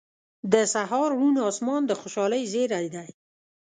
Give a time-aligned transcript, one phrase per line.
[0.53, 3.09] •د سهار روڼ آسمان د خوشحالۍ زیری دی.